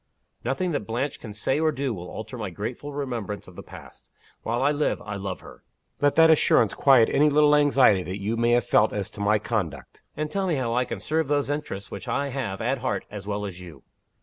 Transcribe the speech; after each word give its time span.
Nothing 0.43 0.71
that 0.71 0.87
Blanche 0.87 1.19
can 1.19 1.31
say 1.31 1.59
or 1.59 1.71
do 1.71 1.93
will 1.93 2.09
alter 2.09 2.35
my 2.35 2.49
grateful 2.49 2.91
remembrance 2.91 3.47
of 3.47 3.55
the 3.55 3.61
past. 3.61 4.09
While 4.41 4.63
I 4.63 4.71
live, 4.71 4.99
I 5.03 5.15
love 5.15 5.41
her. 5.41 5.63
Let 6.01 6.15
that 6.15 6.31
assurance 6.31 6.73
quiet 6.73 7.07
any 7.09 7.29
little 7.29 7.55
anxiety 7.55 8.01
that 8.01 8.19
you 8.19 8.35
may 8.35 8.53
have 8.53 8.65
felt 8.65 8.93
as 8.93 9.11
to 9.11 9.21
my 9.21 9.37
conduct 9.37 10.01
and 10.17 10.31
tell 10.31 10.47
me 10.47 10.55
how 10.55 10.73
I 10.73 10.85
can 10.85 10.99
serve 10.99 11.27
those 11.27 11.51
interests 11.51 11.91
which 11.91 12.07
I 12.07 12.29
have 12.29 12.61
at 12.61 12.79
heart 12.79 13.05
as 13.11 13.27
well 13.27 13.45
as 13.45 13.61
you." 13.61 13.83